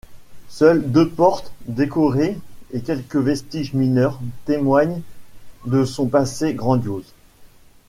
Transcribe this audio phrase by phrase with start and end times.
[0.49, 2.35] Seules deux portes décorées
[2.71, 5.03] et quelques vestiges mineurs témoignent
[5.67, 7.13] de son passé grandiose.